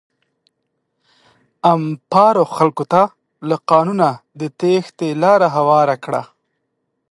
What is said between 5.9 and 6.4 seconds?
کړه.